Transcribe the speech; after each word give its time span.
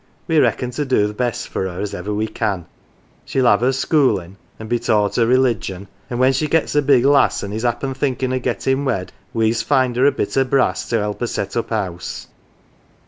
We 0.27 0.39
reckon 0.39 0.71
to 0.71 0.83
do 0.83 1.07
th' 1.07 1.15
best 1.15 1.47
for 1.47 1.69
her 1.69 1.79
as 1.79 1.93
ever 1.93 2.11
we 2.11 2.25
can. 2.27 2.65
She'll 3.23 3.45
have 3.45 3.61
her 3.61 3.71
schoolin' 3.71 4.37
an' 4.59 4.65
be 4.67 4.79
taught 4.79 5.17
her 5.17 5.27
religion, 5.27 5.87
and 6.09 6.19
when 6.19 6.33
she 6.33 6.47
gets 6.47 6.73
a 6.73 6.81
big 6.81 7.05
lass 7.05 7.43
an' 7.43 7.53
is 7.53 7.61
happen 7.61 7.93
thinkin' 7.93 8.33
o' 8.33 8.39
gettin' 8.39 8.83
wed 8.83 9.13
we's 9.31 9.61
find 9.61 9.95
her 9.97 10.07
a 10.07 10.11
bit 10.11 10.35
o' 10.37 10.43
brass 10.43 10.89
to 10.89 10.97
help 11.01 11.19
her 11.19 11.27
set 11.27 11.55
up 11.55 11.69
house. 11.69 12.25